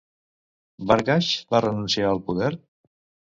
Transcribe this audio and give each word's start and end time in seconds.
Barghash 0.91 1.29
va 1.57 1.61
renunciar 1.67 2.09
al 2.13 2.23
poder? 2.31 2.51